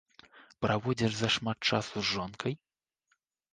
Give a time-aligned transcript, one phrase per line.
[0.65, 2.53] Праводзіш зашмат часу з жонкай?